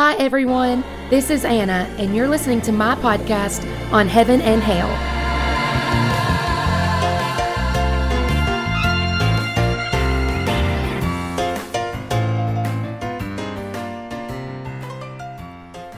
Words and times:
Hi, 0.00 0.14
everyone. 0.14 0.84
This 1.10 1.28
is 1.28 1.44
Anna, 1.44 1.92
and 1.98 2.14
you're 2.14 2.28
listening 2.28 2.60
to 2.60 2.70
my 2.70 2.94
podcast 2.94 3.66
on 3.92 4.06
Heaven 4.06 4.40
and 4.40 4.62
Hale. 4.62 4.86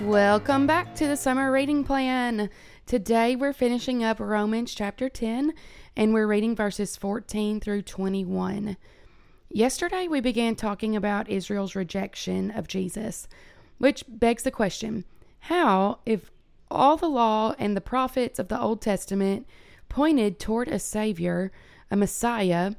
Welcome 0.09 0.67
back 0.67 0.95
to 0.95 1.07
the 1.07 1.15
summer 1.15 1.53
reading 1.53 1.85
plan. 1.85 2.49
Today 2.87 3.37
we're 3.37 3.53
finishing 3.53 4.03
up 4.03 4.19
Romans 4.19 4.75
chapter 4.75 5.11
10 5.11 5.53
and 5.95 6.15
we're 6.15 6.27
reading 6.27 6.57
verses 6.57 6.97
14 6.97 7.61
through 7.61 7.83
21. 7.83 8.79
Yesterday 9.51 10.09
we 10.09 10.23
began 10.23 10.55
talking 10.55 10.97
about 10.97 11.29
Israel's 11.29 11.75
rejection 11.75 12.51
of 12.51 12.67
Jesus. 12.67 13.29
Which 13.81 14.05
begs 14.07 14.43
the 14.43 14.51
question 14.51 15.07
how, 15.45 16.01
if 16.05 16.31
all 16.71 16.99
the 16.99 17.09
law 17.09 17.55
and 17.59 17.75
the 17.75 17.81
prophets 17.81 18.39
of 18.39 18.49
the 18.49 18.61
Old 18.61 18.83
Testament 18.83 19.47
pointed 19.89 20.39
toward 20.39 20.69
a 20.69 20.79
Savior, 20.79 21.51
a 21.91 21.97
Messiah, 21.97 22.73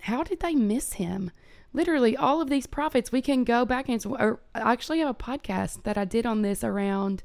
how 0.00 0.22
did 0.22 0.40
they 0.40 0.54
miss 0.54 0.92
him? 0.92 1.30
Literally, 1.72 2.14
all 2.14 2.42
of 2.42 2.50
these 2.50 2.66
prophets, 2.66 3.10
we 3.10 3.22
can 3.22 3.44
go 3.44 3.64
back 3.64 3.88
and 3.88 4.04
or 4.04 4.40
I 4.54 4.72
actually 4.72 4.98
have 4.98 5.08
a 5.08 5.14
podcast 5.14 5.84
that 5.84 5.96
I 5.96 6.04
did 6.04 6.26
on 6.26 6.42
this 6.42 6.62
around 6.62 7.22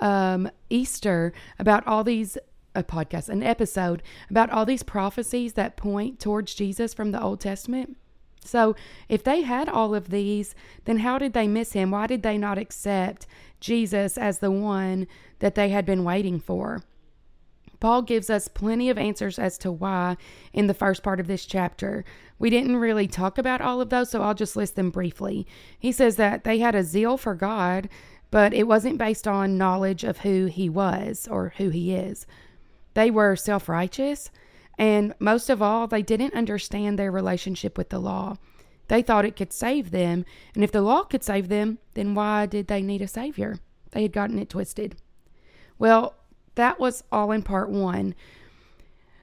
um, 0.00 0.50
Easter 0.70 1.34
about 1.58 1.86
all 1.86 2.04
these 2.04 2.38
a 2.74 2.82
podcast, 2.82 3.28
an 3.28 3.42
episode 3.42 4.02
about 4.30 4.48
all 4.48 4.64
these 4.64 4.82
prophecies 4.82 5.52
that 5.52 5.76
point 5.76 6.18
towards 6.18 6.54
Jesus 6.54 6.94
from 6.94 7.12
the 7.12 7.22
Old 7.22 7.38
Testament. 7.38 7.98
So, 8.46 8.76
if 9.08 9.22
they 9.22 9.42
had 9.42 9.68
all 9.68 9.94
of 9.94 10.10
these, 10.10 10.54
then 10.84 10.98
how 10.98 11.18
did 11.18 11.32
they 11.32 11.48
miss 11.48 11.72
him? 11.72 11.90
Why 11.90 12.06
did 12.06 12.22
they 12.22 12.38
not 12.38 12.58
accept 12.58 13.26
Jesus 13.60 14.16
as 14.16 14.38
the 14.38 14.50
one 14.50 15.06
that 15.40 15.54
they 15.54 15.70
had 15.70 15.84
been 15.84 16.04
waiting 16.04 16.40
for? 16.40 16.82
Paul 17.80 18.02
gives 18.02 18.30
us 18.30 18.48
plenty 18.48 18.88
of 18.88 18.98
answers 18.98 19.38
as 19.38 19.58
to 19.58 19.70
why 19.70 20.16
in 20.52 20.66
the 20.66 20.74
first 20.74 21.02
part 21.02 21.20
of 21.20 21.26
this 21.26 21.44
chapter. 21.44 22.04
We 22.38 22.50
didn't 22.50 22.76
really 22.76 23.06
talk 23.06 23.38
about 23.38 23.60
all 23.60 23.80
of 23.80 23.90
those, 23.90 24.10
so 24.10 24.22
I'll 24.22 24.34
just 24.34 24.56
list 24.56 24.76
them 24.76 24.90
briefly. 24.90 25.46
He 25.78 25.92
says 25.92 26.16
that 26.16 26.44
they 26.44 26.58
had 26.58 26.74
a 26.74 26.82
zeal 26.82 27.16
for 27.16 27.34
God, 27.34 27.88
but 28.30 28.52
it 28.52 28.66
wasn't 28.66 28.98
based 28.98 29.28
on 29.28 29.58
knowledge 29.58 30.04
of 30.04 30.18
who 30.18 30.46
he 30.46 30.68
was 30.68 31.28
or 31.30 31.54
who 31.58 31.70
he 31.70 31.94
is. 31.94 32.26
They 32.94 33.10
were 33.10 33.36
self 33.36 33.68
righteous 33.68 34.30
and 34.78 35.14
most 35.18 35.48
of 35.48 35.62
all, 35.62 35.86
they 35.86 36.02
didn't 36.02 36.34
understand 36.34 36.98
their 36.98 37.10
relationship 37.10 37.78
with 37.78 37.88
the 37.88 37.98
law. 37.98 38.36
They 38.88 39.02
thought 39.02 39.24
it 39.24 39.36
could 39.36 39.52
save 39.52 39.90
them, 39.90 40.24
and 40.54 40.62
if 40.62 40.70
the 40.70 40.82
law 40.82 41.02
could 41.02 41.24
save 41.24 41.48
them, 41.48 41.78
then 41.94 42.14
why 42.14 42.46
did 42.46 42.68
they 42.68 42.82
need 42.82 43.02
a 43.02 43.08
savior? 43.08 43.58
They 43.90 44.02
had 44.02 44.12
gotten 44.12 44.38
it 44.38 44.50
twisted. 44.50 44.96
Well, 45.78 46.14
that 46.54 46.78
was 46.78 47.02
all 47.10 47.32
in 47.32 47.42
part 47.42 47.68
one. 47.68 48.14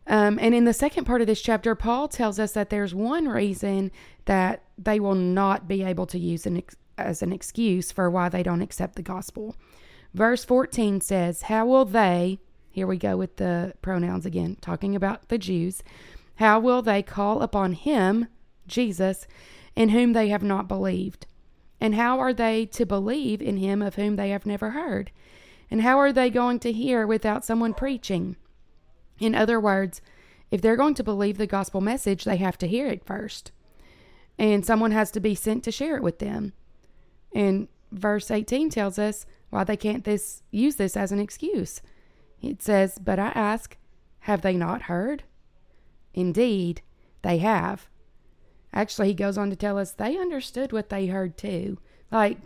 Um, 0.06 0.38
and 0.42 0.54
in 0.54 0.66
the 0.66 0.74
second 0.74 1.06
part 1.06 1.22
of 1.22 1.28
this 1.28 1.42
chapter, 1.42 1.76
Paul 1.76 2.08
tells 2.08 2.40
us 2.40 2.52
that 2.54 2.70
there's 2.70 2.94
one 2.94 3.28
reason 3.28 3.92
that 4.26 4.64
they 4.78 5.00
will 5.00 5.16
not 5.16 5.68
be 5.68 5.84
able 5.84 6.06
to 6.08 6.20
use 6.20 6.46
an 6.46 6.58
ex- 6.58 6.76
as 6.98 7.22
an 7.22 7.32
excuse 7.32 7.92
for 7.92 8.10
why 8.10 8.30
they 8.30 8.44
don't 8.44 8.62
accept 8.62 8.96
the 8.96 9.02
gospel. 9.02 9.56
Verse 10.14 10.44
14 10.44 11.02
says, 11.02 11.44
How 11.44 11.66
will 11.66 11.86
they, 11.86 12.40
here 12.74 12.88
we 12.88 12.98
go 12.98 13.16
with 13.16 13.38
the 13.38 13.76
pronouns 13.84 14.26
again, 14.26 14.58
talking 14.60 14.96
about 14.96 15.30
the 15.30 15.38
Jews. 15.38 15.84
How 16.38 16.60
will 16.60 16.82
they 16.82 17.04
call 17.04 17.44
upon 17.44 17.74
him, 17.74 18.28
Jesus, 18.66 19.28
in 19.76 19.90
whom 19.90 20.14
they 20.14 20.30
have 20.30 20.42
not 20.42 20.68
believed? 20.68 21.28
And 21.80 21.94
how 21.94 22.18
are 22.18 22.34
they 22.34 22.66
to 22.66 22.84
believe 22.84 23.44
in 23.44 23.58
him 23.58 23.84
of 23.84 23.94
whom 23.94 24.16
they 24.16 24.32
have 24.32 24.48
never 24.48 24.72
heard? 24.72 25.12
And 25.70 25.84
how 25.84 26.00
are 26.00 26.12
they 26.12 26.32
going 26.32 26.60
to 26.62 26.72
hear 26.72 27.06
without 27.06 27.46
someone 27.46 27.76
preaching? 27.76 28.38
In 29.20 29.36
other 29.36 29.60
words, 29.60 30.02
if 30.50 30.60
they're 30.60 30.76
going 30.76 30.96
to 30.96 31.04
believe 31.04 31.38
the 31.38 31.46
gospel 31.46 31.80
message, 31.80 32.24
they 32.24 32.38
have 32.38 32.58
to 32.58 32.68
hear 32.68 32.88
it 32.88 33.06
first. 33.06 33.52
And 34.40 34.66
someone 34.66 34.92
has 34.92 35.12
to 35.12 35.20
be 35.20 35.36
sent 35.36 35.64
to 35.66 35.72
share 35.72 35.96
it 35.96 36.02
with 36.02 36.18
them. 36.18 36.54
And 37.36 37.68
verse 37.92 38.32
18 38.32 38.72
tells 38.72 38.98
us 38.98 39.28
why 39.52 39.64
they 39.64 39.78
can't 39.78 40.06
this 40.06 40.42
use 40.50 40.78
this 40.78 40.98
as 40.98 41.12
an 41.12 41.20
excuse. 41.20 41.80
It 42.44 42.62
says, 42.62 43.00
But 43.00 43.20
I 43.20 43.30
ask, 43.30 43.78
have 44.22 44.42
they 44.42 44.56
not 44.56 44.84
heard? 44.84 45.24
Indeed, 46.14 46.82
they 47.22 47.40
have. 47.40 47.88
Actually, 48.74 49.10
he 49.10 49.14
goes 49.14 49.38
on 49.38 49.50
to 49.50 49.56
tell 49.56 49.78
us 49.78 49.92
they 49.92 50.18
understood 50.18 50.72
what 50.72 50.90
they 50.90 51.08
heard 51.08 51.38
too. 51.38 51.78
Like, 52.12 52.38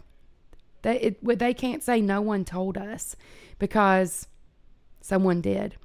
they, 0.83 0.99
it, 0.99 1.39
they 1.39 1.53
can't 1.53 1.83
say 1.83 1.99
no 1.99 2.21
one 2.21 2.45
told 2.45 2.77
us 2.77 3.15
because 3.59 4.27
someone 5.01 5.41
did. 5.41 5.75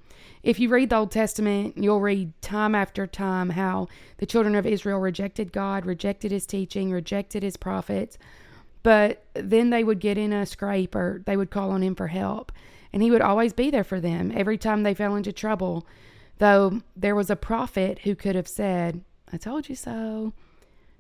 If 0.43 0.59
you 0.59 0.69
read 0.69 0.91
the 0.91 0.97
Old 0.97 1.13
Testament, 1.13 1.79
you'll 1.79 2.01
read 2.01 2.41
time 2.43 2.75
after 2.75 3.07
time 3.07 3.51
how 3.51 3.89
the 4.19 4.27
children 4.27 4.55
of 4.55 4.67
Israel 4.67 4.99
rejected 4.99 5.53
God, 5.53 5.87
rejected 5.87 6.33
his 6.33 6.47
teaching, 6.47 6.91
rejected 6.91 7.43
his 7.43 7.57
prophets, 7.57 8.19
but 8.83 9.25
then 9.35 9.71
they 9.71 9.85
would 9.85 10.01
get 10.01 10.19
in 10.19 10.33
a 10.33 10.45
scrape 10.45 10.95
or 10.95 11.23
they 11.25 11.37
would 11.37 11.51
call 11.51 11.71
on 11.71 11.83
him 11.83 11.95
for 11.95 12.09
help 12.09 12.51
and 12.93 13.03
he 13.03 13.11
would 13.11 13.23
always 13.23 13.53
be 13.53 13.71
there 13.71 13.85
for 13.85 14.01
them 14.01 14.33
every 14.35 14.59
time 14.59 14.83
they 14.83 14.95
fell 14.95 15.17
into 15.17 15.33
trouble. 15.33 15.87
Though 16.39 16.81
there 16.97 17.15
was 17.15 17.31
a 17.31 17.37
prophet 17.37 18.01
who 18.01 18.15
could 18.15 18.35
have 18.35 18.49
said, 18.49 19.03
I 19.33 19.37
told 19.37 19.69
you 19.69 19.75
so. 19.75 20.33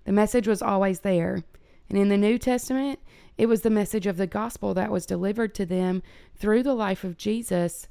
The 0.05 0.13
message 0.13 0.49
was 0.49 0.63
always 0.63 1.01
there. 1.01 1.45
And 1.89 1.99
in 1.99 2.09
the 2.09 2.17
New 2.17 2.39
Testament, 2.39 2.99
it 3.37 3.47
was 3.47 3.63
the 3.63 3.71
message 3.71 4.07
of 4.07 4.17
the 4.17 4.27
gospel 4.27 4.75
that 4.75 4.91
was 4.91 5.07
delivered 5.07 5.55
to 5.57 5.67
them 5.67 6.03
through 6.37 6.63
the 6.63 6.75
life 6.75 7.05
of 7.05 7.19
Jesus 7.19 7.89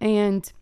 and 0.00 0.52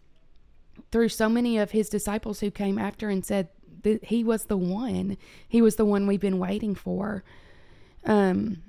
through 0.91 1.09
so 1.09 1.29
many 1.29 1.59
of 1.59 1.71
his 1.71 1.89
disciples 1.89 2.41
who 2.41 2.51
came 2.51 2.79
after 2.79 3.09
and 3.09 3.25
said 3.25 3.49
that 3.83 4.05
he 4.05 4.25
was 4.25 4.47
the 4.47 4.57
one. 4.57 5.17
He 5.49 5.63
was 5.63 5.77
the 5.77 5.85
one 5.85 6.07
we've 6.07 6.21
been 6.21 6.39
waiting 6.39 6.75
for. 6.75 7.23
Um, 8.05 8.63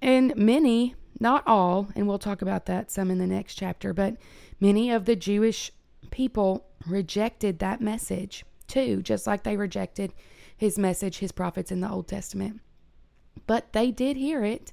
and 0.00 0.34
many 0.36 0.94
not 1.20 1.42
all, 1.46 1.88
and 1.94 2.06
we'll 2.06 2.18
talk 2.18 2.42
about 2.42 2.66
that 2.66 2.90
some 2.90 3.10
in 3.10 3.18
the 3.18 3.26
next 3.26 3.54
chapter, 3.54 3.92
but 3.92 4.16
many 4.60 4.90
of 4.90 5.04
the 5.04 5.16
Jewish 5.16 5.72
people 6.10 6.66
rejected 6.86 7.58
that 7.58 7.80
message 7.80 8.44
too, 8.66 9.02
just 9.02 9.26
like 9.26 9.42
they 9.42 9.56
rejected 9.56 10.12
his 10.56 10.78
message, 10.78 11.18
his 11.18 11.32
prophets 11.32 11.70
in 11.70 11.80
the 11.80 11.90
Old 11.90 12.08
Testament. 12.08 12.60
But 13.46 13.72
they 13.72 13.90
did 13.90 14.16
hear 14.16 14.44
it. 14.44 14.72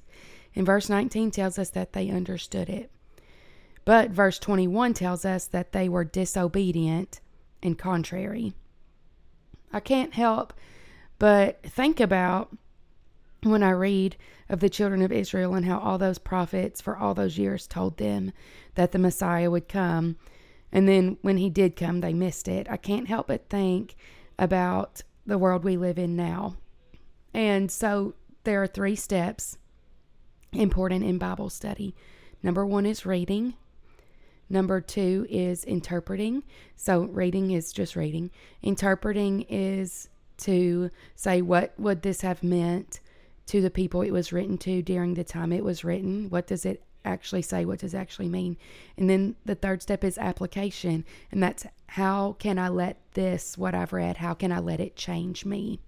And 0.54 0.66
verse 0.66 0.88
19 0.88 1.30
tells 1.30 1.58
us 1.58 1.70
that 1.70 1.92
they 1.92 2.10
understood 2.10 2.68
it. 2.68 2.90
But 3.84 4.10
verse 4.10 4.38
21 4.38 4.94
tells 4.94 5.24
us 5.24 5.46
that 5.48 5.72
they 5.72 5.88
were 5.88 6.04
disobedient 6.04 7.20
and 7.62 7.78
contrary. 7.78 8.54
I 9.72 9.80
can't 9.80 10.14
help 10.14 10.52
but 11.18 11.62
think 11.62 12.00
about 12.00 12.56
when 13.50 13.62
I 13.62 13.70
read 13.70 14.16
of 14.48 14.60
the 14.60 14.70
children 14.70 15.02
of 15.02 15.12
Israel 15.12 15.54
and 15.54 15.66
how 15.66 15.78
all 15.78 15.98
those 15.98 16.18
prophets 16.18 16.80
for 16.80 16.96
all 16.96 17.14
those 17.14 17.38
years 17.38 17.66
told 17.66 17.96
them 17.96 18.32
that 18.74 18.92
the 18.92 18.98
Messiah 18.98 19.50
would 19.50 19.68
come. 19.68 20.16
And 20.72 20.88
then 20.88 21.18
when 21.22 21.36
he 21.36 21.50
did 21.50 21.76
come, 21.76 22.00
they 22.00 22.12
missed 22.12 22.48
it. 22.48 22.66
I 22.70 22.76
can't 22.76 23.08
help 23.08 23.28
but 23.28 23.48
think 23.48 23.94
about 24.38 25.02
the 25.24 25.38
world 25.38 25.64
we 25.64 25.76
live 25.76 25.98
in 25.98 26.16
now. 26.16 26.56
And 27.32 27.70
so 27.70 28.14
there 28.44 28.62
are 28.62 28.66
three 28.66 28.96
steps 28.96 29.58
important 30.52 31.04
in 31.04 31.18
Bible 31.18 31.50
study. 31.50 31.94
Number 32.42 32.64
one 32.64 32.86
is 32.86 33.04
reading. 33.04 33.54
Number 34.48 34.80
two 34.80 35.26
is 35.28 35.64
interpreting. 35.64 36.44
So 36.76 37.04
reading 37.04 37.50
is 37.50 37.72
just 37.72 37.96
reading. 37.96 38.30
Interpreting 38.62 39.42
is 39.42 40.08
to 40.38 40.90
say, 41.14 41.42
what 41.42 41.74
would 41.78 42.02
this 42.02 42.20
have 42.20 42.42
meant? 42.42 43.00
To 43.46 43.60
the 43.60 43.70
people 43.70 44.02
it 44.02 44.10
was 44.10 44.32
written 44.32 44.58
to 44.58 44.82
during 44.82 45.14
the 45.14 45.24
time 45.24 45.52
it 45.52 45.64
was 45.64 45.84
written. 45.84 46.28
What 46.30 46.46
does 46.46 46.64
it 46.64 46.82
actually 47.04 47.42
say? 47.42 47.64
What 47.64 47.78
does 47.78 47.94
it 47.94 47.98
actually 47.98 48.28
mean? 48.28 48.56
And 48.96 49.08
then 49.08 49.36
the 49.44 49.54
third 49.54 49.82
step 49.82 50.02
is 50.02 50.18
application. 50.18 51.04
And 51.30 51.42
that's 51.42 51.66
how 51.88 52.36
can 52.38 52.58
I 52.58 52.68
let 52.68 52.98
this, 53.12 53.56
what 53.56 53.74
I've 53.74 53.92
read, 53.92 54.18
how 54.18 54.34
can 54.34 54.50
I 54.50 54.58
let 54.58 54.80
it 54.80 54.96
change 54.96 55.44
me? 55.44 55.78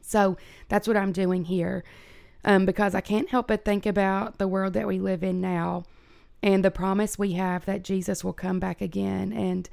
So 0.00 0.36
that's 0.68 0.86
what 0.86 0.96
I'm 0.96 1.12
doing 1.12 1.44
here 1.44 1.82
um, 2.44 2.66
because 2.66 2.94
I 2.94 3.00
can't 3.00 3.30
help 3.30 3.48
but 3.48 3.64
think 3.64 3.86
about 3.86 4.38
the 4.38 4.48
world 4.48 4.74
that 4.74 4.86
we 4.86 4.98
live 4.98 5.24
in 5.24 5.40
now 5.40 5.84
and 6.42 6.64
the 6.64 6.70
promise 6.70 7.18
we 7.18 7.32
have 7.32 7.64
that 7.64 7.82
Jesus 7.82 8.22
will 8.22 8.34
come 8.34 8.60
back 8.60 8.80
again. 8.80 9.32
And 9.32 9.68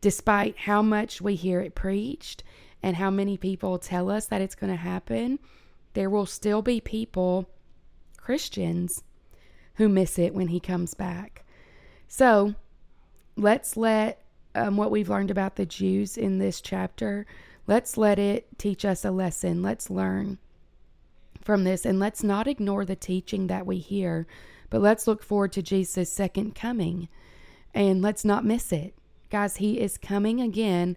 despite 0.00 0.58
how 0.60 0.80
much 0.80 1.20
we 1.20 1.34
hear 1.34 1.60
it 1.60 1.74
preached 1.74 2.44
and 2.82 2.96
how 2.96 3.10
many 3.10 3.36
people 3.36 3.78
tell 3.78 4.10
us 4.10 4.26
that 4.26 4.40
it's 4.40 4.54
going 4.54 4.70
to 4.70 4.78
happen, 4.78 5.38
there 5.94 6.10
will 6.10 6.26
still 6.26 6.60
be 6.60 6.80
people, 6.80 7.48
Christians, 8.16 9.02
who 9.76 9.88
miss 9.88 10.18
it 10.18 10.34
when 10.34 10.48
he 10.48 10.60
comes 10.60 10.94
back. 10.94 11.44
So 12.06 12.54
let's 13.36 13.76
let 13.76 14.22
um, 14.54 14.76
what 14.76 14.90
we've 14.90 15.08
learned 15.08 15.30
about 15.30 15.56
the 15.56 15.66
Jews 15.66 16.16
in 16.16 16.38
this 16.38 16.60
chapter, 16.60 17.26
let's 17.66 17.96
let 17.96 18.18
it 18.18 18.58
teach 18.58 18.84
us 18.84 19.04
a 19.04 19.10
lesson. 19.10 19.62
Let's 19.62 19.90
learn 19.90 20.38
from 21.40 21.64
this. 21.64 21.84
And 21.84 21.98
let's 21.98 22.22
not 22.22 22.46
ignore 22.46 22.84
the 22.84 22.96
teaching 22.96 23.46
that 23.48 23.66
we 23.66 23.78
hear, 23.78 24.26
but 24.70 24.80
let's 24.80 25.06
look 25.06 25.22
forward 25.22 25.52
to 25.52 25.62
Jesus' 25.62 26.12
second 26.12 26.54
coming 26.54 27.08
and 27.72 28.00
let's 28.00 28.24
not 28.24 28.44
miss 28.44 28.72
it. 28.72 28.94
Guys, 29.30 29.56
he 29.56 29.80
is 29.80 29.98
coming 29.98 30.40
again, 30.40 30.96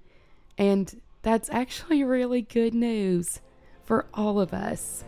and 0.58 1.02
that's 1.24 1.50
actually 1.50 2.04
really 2.06 2.42
good 2.42 2.76
news 2.76 3.42
for 3.88 4.06
all 4.14 4.42
of 4.42 4.54
us. 4.54 5.06